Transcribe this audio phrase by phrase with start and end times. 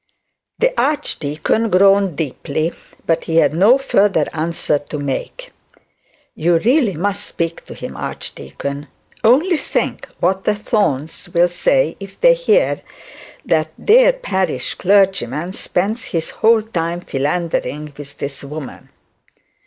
[0.57, 2.73] The archdeacon groaned deeply,
[3.05, 5.51] but he had no further answer to make.
[6.33, 8.87] 'You really must speak to him, archdeacon.
[9.23, 12.81] Only think what the Thornes will say if they hear
[13.45, 18.89] that their parish clergyman spends his whole time philandering with this woman.'